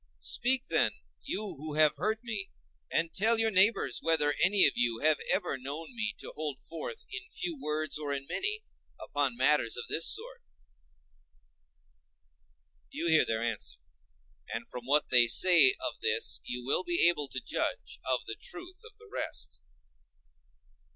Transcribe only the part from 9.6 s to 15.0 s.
of this sort.… You hear their answer. And from